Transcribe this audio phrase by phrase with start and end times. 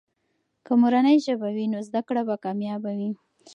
[0.65, 3.11] که مورنۍ ژبه وي، نو زده کړه به کامیابه وي.